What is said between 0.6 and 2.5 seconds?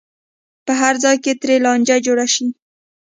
په هر ځای کې ترې لانجه جوړه شي.